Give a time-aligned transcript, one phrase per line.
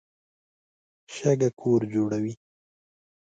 [1.13, 2.33] شګه کور جوړوي.